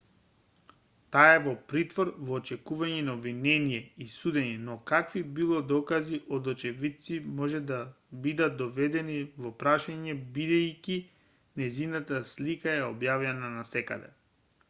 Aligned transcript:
таа 1.15 1.25
е 1.33 1.41
во 1.47 1.51
притвор 1.73 2.09
во 2.29 2.37
очекување 2.39 3.03
на 3.09 3.13
обвинение 3.17 3.81
и 4.05 4.07
судење 4.13 4.55
но 4.69 4.77
какви 4.91 5.21
било 5.39 5.59
докази 5.73 6.19
од 6.39 6.49
очевидци 6.55 7.19
може 7.41 7.61
да 7.73 7.79
бидат 8.25 8.57
доведени 8.63 9.19
во 9.45 9.53
прашање 9.63 10.17
бидејќи 10.39 10.99
нејзината 11.63 12.23
слика 12.35 12.75
е 12.81 12.83
објавена 12.91 13.55
насекаде 13.61 14.13